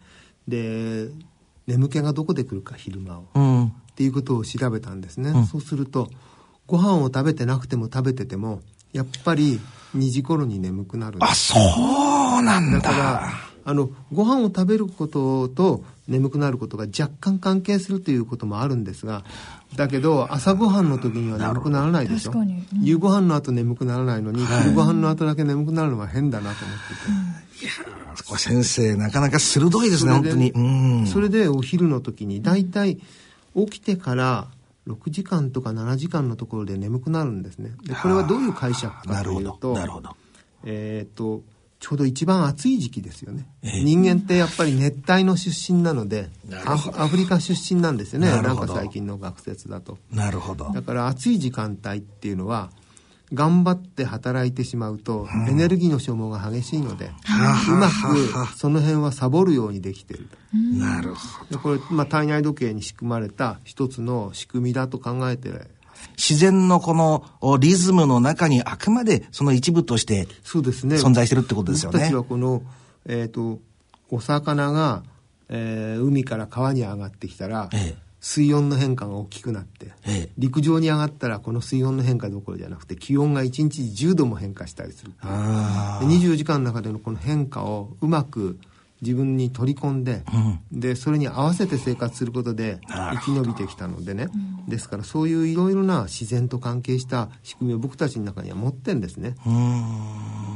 [0.50, 1.08] で
[1.66, 3.66] 眠気がどこで来るか昼間を、うん。
[3.68, 6.10] っていうことを調べたんですね、そうすると
[6.68, 8.62] ご飯を食べてなくても食べてても
[8.94, 9.60] やっぱり
[9.96, 11.60] 2時頃に眠くなるんであ、すそ
[12.40, 12.80] うなんだ。
[12.80, 13.32] だから
[13.64, 19.24] あのご飯を食べることと眠くなることが若干関係するということもあるんですが
[19.76, 22.32] だけど朝ごはんの時には眠くならないでしょ。
[22.34, 22.66] うん。
[22.82, 27.66] 夕ご飯の後眠くならないのに、昼ご飯の後だけ眠くなるのは変だなと思って
[28.24, 30.52] て、これ先生、なかなか鋭いですね、本当に。
[30.52, 30.60] う
[31.04, 31.08] ん。
[31.08, 32.98] それでお昼の時に大体
[33.56, 34.48] 起きてから
[34.88, 37.72] 6時間とか7時間のところで眠くなるんですね。
[37.86, 39.24] でこれはどういう解釈か。
[39.24, 39.78] というと。
[40.64, 41.44] えー、と
[41.80, 43.84] ちょうど一番暑い時期ですよね、ええ。
[43.84, 46.30] 人間ってやっぱり熱帯の出身なので
[46.64, 48.30] アフアフリカ出身なんですよね。
[48.30, 49.98] なんか最近の学説だと。
[50.12, 50.72] なるほど。
[50.72, 52.70] だから暑い時間帯っていうのは
[53.34, 57.12] 頑張って働いてしまうとエネルギーの消耗が激しいので、
[57.70, 60.28] うまくその辺はサボるようにできてる。
[60.30, 61.58] となるほど。
[61.58, 65.50] でこれ、まあ、体内時計に仕組まれた一つの仕組みだと考えて
[66.18, 72.00] 自然のこのおリズムの中にあくまでその一部として存在してるってことですよね。
[72.00, 72.64] 僕たちはこの、
[73.06, 73.60] えー、と
[74.10, 75.04] お魚が、
[75.48, 88.60] えー海から川に上がってきたら、ええ水温の変化が大きくなって、ええ陸上に上がったらこの水温の変化どころじゃなくて気温が1日10度も変化したりするあで24時間の中でのこの変化をうまく
[89.02, 90.22] 自分に取り込んで、
[90.72, 94.28] でそれに合わせて生活することで生き延びてきたのでね、
[94.68, 99.36] ですからそういういろいろな自然と関係した仕組みを僕たちの中には持ってるんですね。
[99.44, 99.50] あ。
[99.50, 100.51] うん。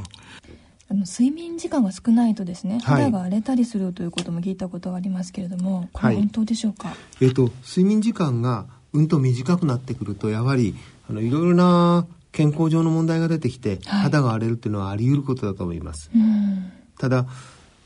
[0.88, 3.04] あの睡眠時間が少ないとですねはい。
[3.04, 10.74] 肌が荒れたりするということも聞いたことがありますけれどもこれはい本当でしょうか、えっと睡眠時間がうんと短くなってくるとやはり
[11.08, 14.02] あのいろいろな健康上の問題が出てきて、はい。
[14.02, 16.10] 肌が荒れるっていうのはあり得ることだと思います。
[16.14, 16.70] うん。
[16.98, 17.26] ただ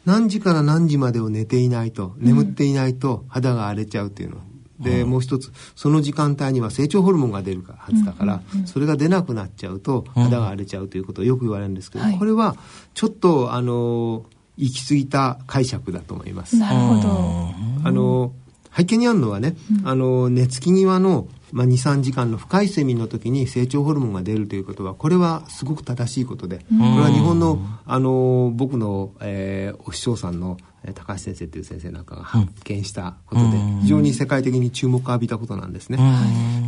[0.04, 4.38] 何時から何時までを寝ていないと眠っていないと肌が荒れちゃうっていうの、
[4.80, 12.18] でもう一つその時間帯には成長ホルモンが出るはずだから、それが出なくなっちゃうと肌が荒れちゃうということをよく言われるんですけど、はい。
[12.18, 12.56] これは
[12.94, 14.24] ちょっとあの
[14.56, 16.56] 行き過ぎた解釈だと思います。
[16.58, 17.54] なるほど。
[17.84, 18.32] あの
[18.76, 35.98] 背景にあるのはね、あの寝つき際の、まあ、23時間の深い睡眠の時に成長ホルモンが出るということはこれはすごく正しいことで、これは日本のあの僕の、えーお師匠さんのえー高橋先生という先生なんかが発見したことで、非常に世界的に注目を浴びたことなんですね。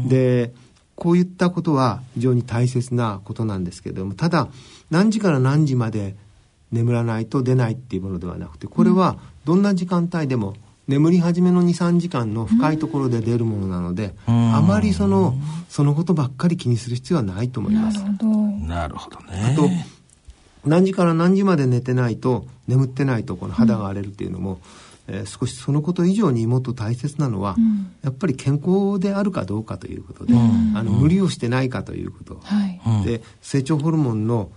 [0.06, 0.52] で
[0.94, 4.48] こういったことは非常に大切なことなんですけれどもただ
[4.90, 6.14] 何時から何時まで
[6.70, 10.54] 眠らないと出ないっていうものではなくてこれはどんな時間帯でも
[10.88, 15.34] 眠り始めの23時間の深いところで出るものなので、あまりその
[15.68, 18.16] そのことばっかり気にする必要はないと思いますなる。
[18.18, 19.26] ほどなるほどね。
[19.52, 19.70] あと
[20.64, 24.60] 何時から何時まで寝てないと眠ってないとこの肌が荒れるっていうのも、
[25.08, 27.92] えー少しそのこと以上にもっと大切なのは、ん。
[28.02, 30.72] やっぱり健康であるかどうかということで、ん。
[30.76, 34.50] あの無理をしてないかということ、はい、で成長ホルモンの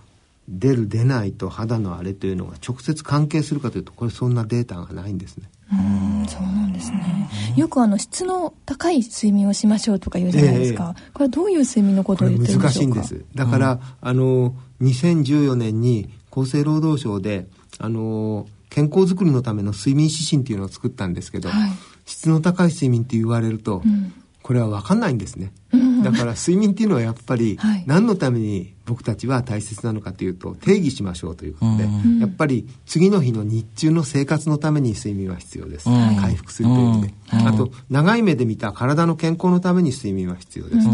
[0.48, 5.48] 出る出ないと肌の荒れというのが直接関係するかというとこれそんなデータがないんですね。
[5.72, 6.26] うん。
[6.28, 7.28] そうなんですね。
[7.56, 12.60] よくあの質の高い睡眠をしましょうとか言うじゃないですか、これはどういう睡眠のこことれを言ってるん。
[12.60, 13.24] で難しょうんかしいです。
[13.34, 17.46] だから、あの、2014年に厚生労働省で、
[17.78, 21.70] あの、健康づくりのための睡眠指針っていうのを作ったんですけど、はい。
[22.04, 24.12] 質の高い睡眠って言われると、ん
[24.46, 25.52] これは分かんないんですね。
[25.72, 31.88] うんだから睡眠っていうのはやっぱりはい何のために僕たちは大切なのかというと定義しましょうということで、
[32.20, 35.86] やっぱり次の日の日中の生活のために睡眠は必要です。
[35.86, 37.14] 回復するという意味で。
[37.32, 40.86] あと長い目で見た体の健康のために睡眠は必要です。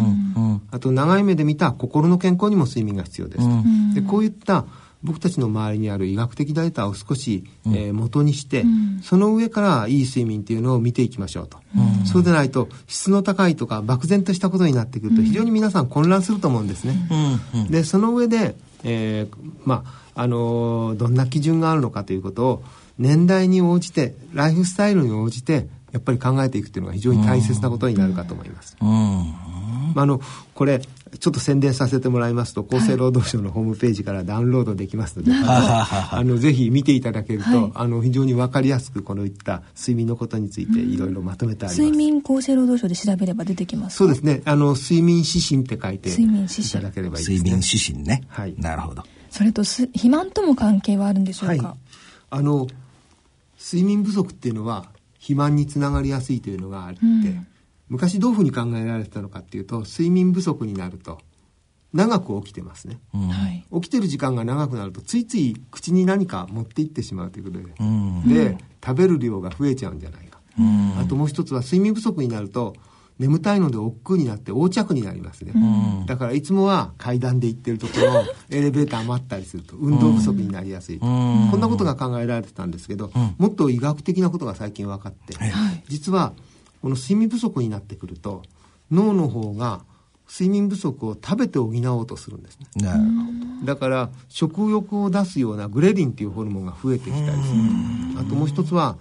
[0.71, 3.95] あと長い目で見た心の健康にも睡眠が必要ですと。
[3.95, 4.65] でこういった
[5.03, 8.65] 僕たちの周りにある医学的データを少し、えー元にして、
[9.03, 11.59] その上からいい睡眠っていうのを見ていきましょうと、
[12.07, 17.09] そうでないと質の高いとか漠然としたことになってくると非常に皆さん混乱すると思うんですね、
[17.71, 19.85] でその上で、えーま
[20.15, 22.65] ああのーどんな基準があるのかということを
[22.99, 28.77] 年代に応じてライフスタイルに応じてやっぱり考えていくというのが非常に大切なことになるかと思います。
[28.81, 30.21] まあ、あの
[30.55, 41.83] これちょっと宣伝させてもらいますと厚生労働省のホームページからダウンロードできますので、あのぜひ見ていただけると、あの非常に分かりやすくこのいった睡眠のことについていろいろまとめてあります。
[41.83, 43.99] 睡眠厚生労働省で調べれば出てきますか？
[43.99, 44.41] そうですね。
[44.47, 46.69] あの睡眠指針って書いて睡眠指針。
[46.69, 47.51] いただければいいですね。
[47.51, 48.27] 睡眠指針ね。
[48.29, 48.55] はい。
[48.57, 49.03] なるほど。
[49.31, 51.77] それとす肥満とも関係はあるんでしょうか、はい、
[52.31, 52.67] あの
[53.59, 54.87] 睡眠不足っていうのは
[55.23, 57.01] 肥満につながりやすいというのがあって、
[57.89, 61.21] 昔どういうふうに考えられてたのかっていうと睡眠不足になると
[61.93, 63.65] 長く起きてますね、はい。
[63.81, 68.29] 起きてる時間が長くなるとついつい口に何か持っていってしまうということで、うん。
[68.29, 70.41] で食べる量が増えちゃうんじゃないか、
[70.99, 72.75] あともう一つは睡眠不足になると
[73.23, 75.53] 眠たいので億劫になって横着になりますね、
[76.07, 85.37] だからいつもは階段で行ってるところを エレベーター待ったりすると運動不足になりやすいと、こんなことが考えられてたんですけど、もっと医学的なことが最近分かって、
[85.89, 86.33] 実は
[86.81, 88.43] この睡眠不足になってくると
[88.91, 89.83] 脳の方が
[90.29, 92.67] 睡眠不足を食べて補おうとするんですね。
[92.77, 93.05] なるほ
[93.61, 93.67] ど。
[93.67, 97.61] だから食欲を出すようなグレリンっていうホルモンが増えてきたりする。
[98.19, 98.97] あともう一つは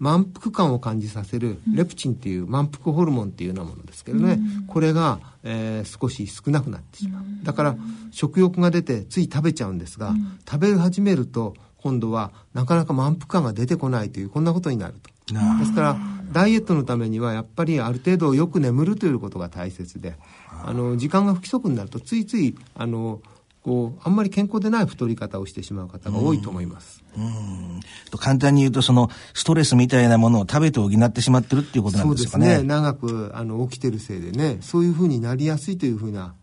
[0.00, 7.24] 満腹感を感じさせるレプチンっていう満腹ホルモンっていうようなものですけどね、これが、えー少し少なくなってしまう。
[7.44, 7.76] だから
[8.10, 10.14] 食欲が出てつい食べちゃうんですが、
[10.50, 14.94] 食べ始めると今度はなかなか満腹感が出てこないというこんなことになる
[15.28, 15.34] と。
[15.34, 15.96] なですから
[16.32, 20.16] ダイエットのためにはやっぱりある程度よく眠るということが大切で
[20.64, 23.20] あの時間が不規則になるとついついあの
[23.62, 26.99] こうあんまり健康でない太り方をしてしまう方が多いと思います。
[28.10, 32.46] と簡単に言うと、その、ストレスみたいなものを食べて補ってしまってるっていうことなそうんでかね。
[32.46, 32.68] ですね。
[32.68, 34.58] 長くあの起きてるせいでね。
[34.60, 36.34] そういうふうになりやすいというふうな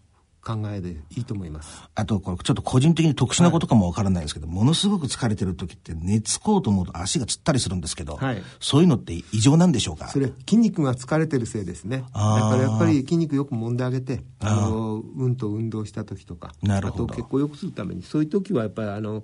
[0.47, 1.83] 考えでいいと思います。
[1.93, 8.41] あと、これちょっと個人的に特殊なことかもわからないんですけど、ものすごく疲れてる時って寝つこうと思うと足がつったりするんですけど、はい。
[8.61, 10.07] そういうのって異常なんでしょうか？
[10.07, 12.05] それ筋肉が疲れてるせいですね。
[12.13, 16.53] だからやっぱり筋肉よく揉んであげてあのうんと運動した時とか。
[16.63, 17.03] なるほど。
[17.05, 18.03] あと血行を良くするために。
[18.03, 19.23] そういう時はやっぱりあの、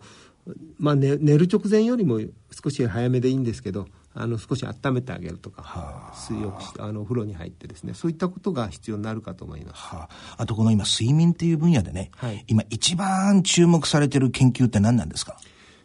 [0.77, 2.19] まあ、寝寝る直前よりも
[2.51, 9.81] 少し早めでいいんですけどあの少し温めてあげるとか水浴してあのお風呂に入ってですねそういったことが必要になるかと思います。
[9.81, 12.43] はあ、あとこの今睡眠っていう分野でね、はい。
[12.47, 15.37] 今一番注目されてる研究って何なんですか？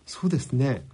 [0.06, 0.84] そうですね。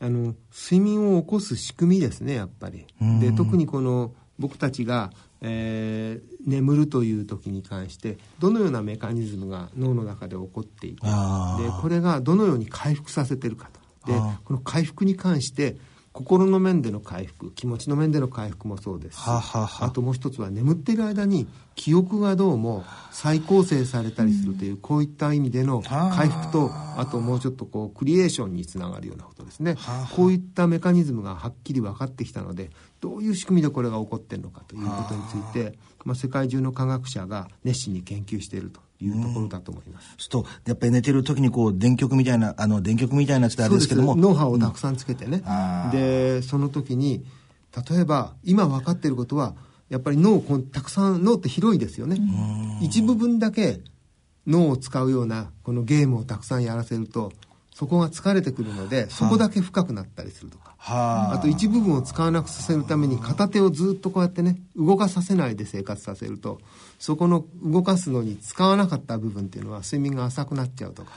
[0.00, 2.86] あの睡眠を起こす仕組みですねやっぱり。
[3.20, 11.10] で特にこの僕たちが、えー眠るという時に関してどのようなメカニズムが脳の中で起こっていてで
[11.82, 14.10] これがどのように回復させてるかと。
[14.10, 15.76] でこの回復に関して
[16.12, 19.20] 心の面での回復気持ちの面での回復もそうです。
[19.20, 19.86] しはあはあはあ。
[19.86, 21.46] あともう一つは眠っている間に
[21.76, 29.76] 記憶がどうも再構成されたりするという、こういった意味での回復とあともうちょっとこうクリエーションにつながるようなことですね、
[30.16, 32.70] こういったメカニズムがはっきり分かってきたので
[33.00, 40.08] どういう仕組みでこれが起こってるのかということについてまあ、世界中の科学者が熱心に研究しているというところだと思います。
[40.08, 40.30] そうする
[40.64, 44.16] とやっぱり寝てる時にこう電極みたいなあの電極みたいなやつであれですけども。
[44.16, 45.42] ノウハウをたくさんつけてね、
[45.92, 47.24] でその時に
[47.90, 49.54] 例えば今分かっていることは
[49.88, 52.18] やっぱり脳をこうたくさん脳って広いですよね。
[52.80, 53.80] 一部分だけ
[54.46, 57.32] 脳を使うようなこのゲームをたくさんやらせると
[57.80, 60.74] そこが疲れてくるのでそこだけ深くなったりするとか。
[60.76, 66.60] はああと一部分を使わなくさせるために片手をずっとこうやってね動かさせないで生活させると
[66.98, 71.12] そこの動かすのに使わなかった部分っていうのは睡眠が浅くなっちゃうとか。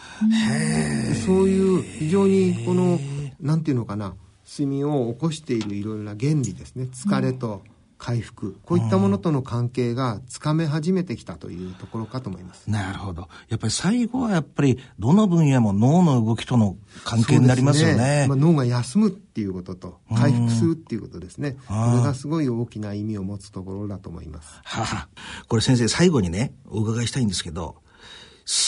[1.09, 2.97] でそういう非常にこの
[3.41, 4.13] なんていうのかな
[4.49, 6.87] 睡眠を起こしているいろいろな原理ですね。
[6.93, 7.61] 疲れと
[8.03, 8.59] 回復。
[8.65, 12.69] こういったものとの関係がつかめ始めてきたというところかと思います。
[12.69, 13.29] なるほど。
[13.47, 18.25] やっぱり最後はやっぱりどの分野も脳の動きとの関係になりますよそうでね。
[18.27, 24.49] まあ、脳が休むっていうことと回復するっていうことですね、これがすごい大きな意味を持つところだと思います。
[24.65, 25.07] はあ、
[25.47, 27.77] これ先生最後にねお伺いしたいんですけど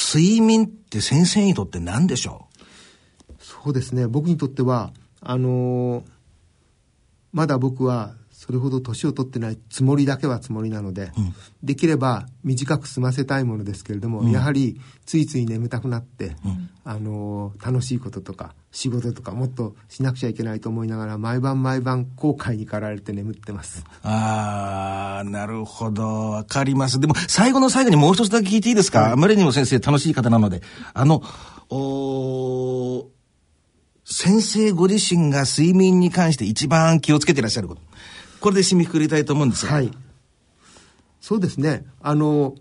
[0.07, 2.47] 睡眠って先生にとって何でしょ
[3.39, 4.07] そうですね。
[4.07, 6.15] 僕にとってはあのー
[7.35, 8.13] まだ僕は
[8.45, 11.11] それほど年を取ってないつもりだけはつもりなので、
[11.63, 16.35] できれば短く済ませたいものですけれども、やはりついつい眠たくなって、
[16.83, 23.79] あのー楽しいこととか仕事とかもっとしなくちゃいけないと思いながら毎晩毎晩後悔に駆られて眠ってます。
[23.79, 26.29] うああなるほど。
[26.29, 26.99] わかります。
[26.99, 30.61] でも最後の最後にもう一つだけ聞いていいですか、あまりにも先生楽しい方なので。
[30.93, 31.23] あの
[31.71, 33.09] お
[34.03, 37.81] 先生ご自身が睡眠に関して一番気をつけていらっしゃること。
[38.45, 39.73] これで締めくくりたいと思うんですが。
[39.73, 39.89] はい。
[41.19, 41.83] そうですね。
[41.99, 42.53] あの、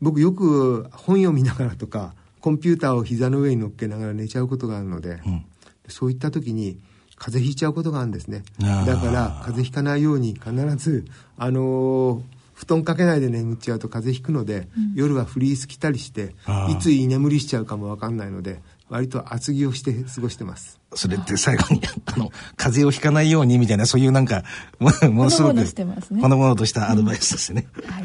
[0.00, 5.44] 僕よく本読みながらとか、コンピューターを膝の上に乗っけながら寝ちゃうことがあるので、うん、
[5.86, 6.80] そういった時に
[7.14, 8.42] 風邪ひいちゃうことがあるんですね。
[8.58, 11.04] だから風邪ひかないように必ず、
[11.36, 12.22] あのー、
[12.54, 16.34] 布団かけないで眠っちゃうと風邪ひくので、うん、夜はフリース着たりして、
[16.68, 20.80] いつ居眠りしちゃうかもわかんないので、割と厚着をして過ごしてます。
[20.96, 24.42] それって最後に、 あの、風邪をひかないようにみたいな、そういうなんか、
[24.80, 24.90] も
[25.24, 25.64] のすごく、
[26.20, 27.66] ほのぼのとしたアドバイスですね。
[27.76, 28.04] うん、はい。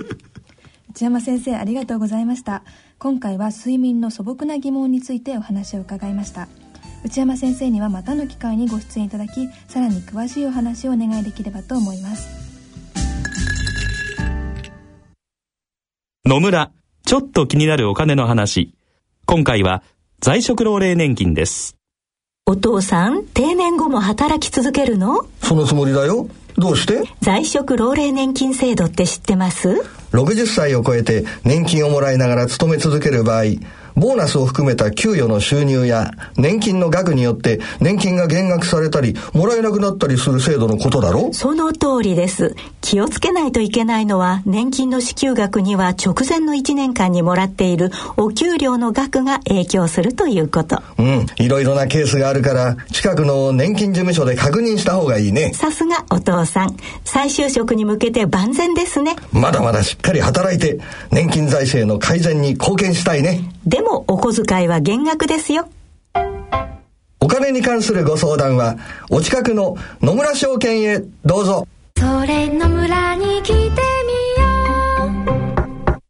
[0.92, 2.64] 内山先生、ありがとうございました。
[3.00, 6.50] 今回は睡眠の素朴な疑問についてお話を伺いました。
[7.04, 12.28] 内山先生にはまたの機会にご出演いただき、さらに詳しいお話をお願いできればと思います。
[16.26, 16.72] 野村、
[17.06, 18.76] ちょっと気になるお金の話。
[19.26, 19.82] 今回は、
[20.20, 21.81] 在職老齢年金です。
[22.52, 25.26] お父さん、定年後も働き続けるの？
[25.41, 26.28] そのつもりだよ。
[26.58, 27.04] どうして？
[27.22, 29.70] 在職老齢年金制度って知ってます
[30.12, 33.43] ？60歳を超えて年金をもらいながら勤め続ける場合、
[33.96, 42.56] ボーナスを含めた給与の収入や年金の額によって年金が減額されたりもらえなくなったりする制度のことだろその通りです。
[42.82, 50.82] 気をつけないといけないのは年金の支給額には直前の1年間にもらっているお給料の額が影響するということ。
[50.98, 51.26] うん。
[51.38, 55.54] いろいろなケースがあるから近くの年金事務所で確認した方がいいね。
[55.54, 56.76] さすがお父さん。
[57.04, 59.16] 再就職に向けて万全ですね。
[59.32, 60.80] まだまだしっかり働いて
[61.12, 63.52] 年金財政の改善に貢献したいね。
[63.66, 65.70] でもお小遣いは減額ですよ。
[67.20, 68.78] お金に関するご相談は、
[69.10, 71.68] お近くの野村証券へどうぞ。
[71.98, 73.70] それ野村に来てみよ
[75.98, 76.02] う。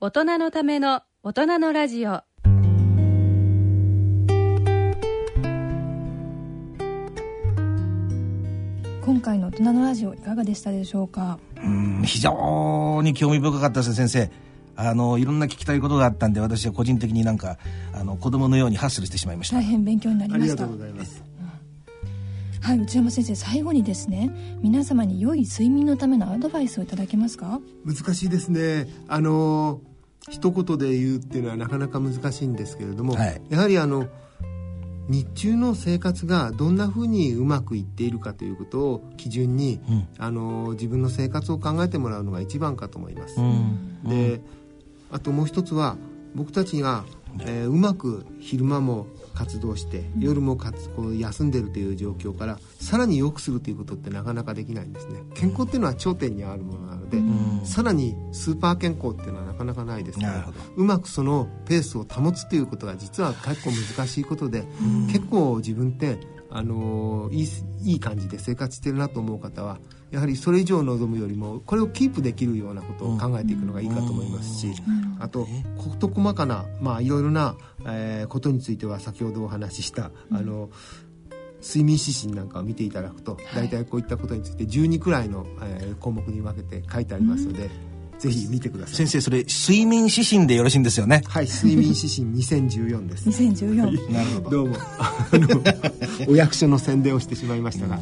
[0.00, 2.22] 大人のための大人のラジオ。
[9.04, 11.38] 今回の大人のラジオいかがでしたでしょうか？
[11.56, 14.30] うん非常に興味深かったです先生
[14.76, 17.58] あのいろんな聞きたいことがあったんで私は個人的になんか
[17.92, 19.56] あの子供のようにハッスルしてしまいました。
[19.56, 20.44] 大変勉強になりました。
[20.44, 21.22] ありがとうございます、
[22.60, 27.60] うん、はい内山先生最後にですね皆様に良い睡眠のためのアドバイスをいただけますか？
[27.84, 28.88] 難しいですね。
[29.08, 29.80] あの
[30.30, 34.08] 一言で言うっていうのはなかなか難しいんですけれども、はい、やはりあの
[35.06, 43.38] 日中の生活がどんなふうにうまくいっているかということを基準に、うん、あの自分の生活を考えてもらうのが一番かと思います。
[43.38, 44.40] うん、で、
[45.14, 45.96] あともう一つは
[46.34, 47.04] 僕たちが、
[47.46, 55.20] えー、うまく昼間も活動して夜もかつこう休んでるという状況からさらに良くするということってなかなかできないんですね。
[55.34, 57.18] 健康っていうのは頂点にあるものなので、
[57.64, 64.64] さらにスーパー健康っていうのはなかなかないですからうまくそのペースを保つということが実は結構難しいことで
[65.12, 66.18] 結構自分って
[66.50, 67.48] あのいい
[67.82, 69.78] いい感じで生活してるなと思う方は
[70.14, 74.72] やはりそれ以上望むよりもこれをキープできるようなことを考えていくのがいいかと思いますし、
[75.18, 80.70] あと事細かなまあいろいろな、えー、ことについては先ほどお話しした、あの
[81.60, 87.68] 睡眠指針なんかを見ていただくと、大体こういったことについて12くらいの、えー、項目に分けて書いてありますので。
[88.16, 88.94] ぜひ見てください。
[88.94, 91.22] 先生それ睡眠指針でよろしいんですよね？
[91.26, 93.28] はい睡眠指針2014です。
[93.28, 94.50] 2014、なるほど。
[94.50, 94.76] どうも。
[96.28, 97.98] お役所の宣伝をしてしまいましたが、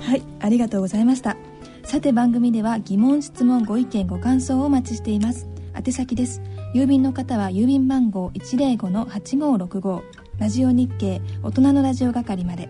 [0.00, 1.36] はいありがとうございました。
[1.84, 5.48] さて番組では疑問質問ご意見ご感想をお待ちしています。
[5.74, 6.40] 宛先です。
[6.74, 10.02] 郵便の方は郵便番号105-8565
[10.38, 12.68] ラジオ日経大人のラジオ係まで。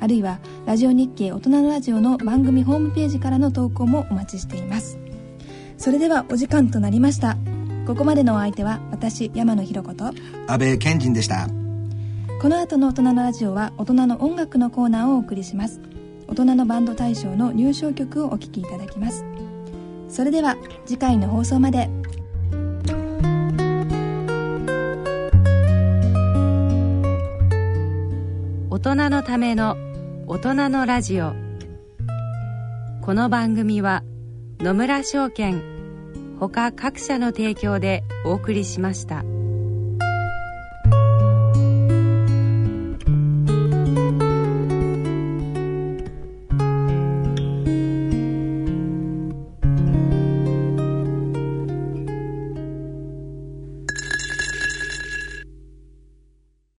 [0.00, 4.98] あるいはラジオ日経大人のラジオの番組ホームページからの投稿もお待ちしています。
[5.78, 7.36] それではお時間となりました。
[7.86, 10.06] ここまでのお相手は私山野ひろ子と。
[10.46, 11.48] 安倍賢人でした。
[12.38, 15.80] この後の大人のラジオは大人の音楽のコーナーをお送りします
[16.28, 19.24] 大人のバンド大賞の入賞曲をお聴きいただきます。
[20.08, 21.88] それでは次回の放送まで。
[28.70, 29.76] 大人のための
[30.26, 31.32] 大人のラジオ。
[33.02, 34.02] この番組は
[34.58, 35.62] 野村証券
[36.40, 39.24] ほか各社の提供でお送りしました。